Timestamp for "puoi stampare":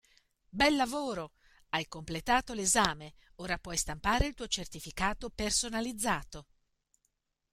3.59-4.25